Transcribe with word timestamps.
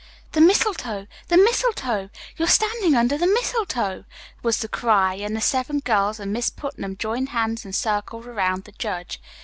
"The 0.31 0.41
mistletoe! 0.41 1.05
The 1.27 1.37
mistletoe! 1.37 2.09
You're 2.35 2.47
standing 2.47 2.95
under 2.95 3.19
the 3.19 3.27
mistletoe!" 3.27 4.05
was 4.41 4.57
the 4.57 4.67
cry 4.67 5.13
and 5.13 5.35
the 5.35 5.41
seven 5.41 5.77
girls 5.77 6.19
and 6.19 6.33
Miss 6.33 6.49
Putnam 6.49 6.97
joined 6.97 7.29
hands 7.29 7.65
and 7.65 7.75
circled 7.75 8.25
around 8.25 8.63
the 8.63 8.71
judge. 8.71 9.21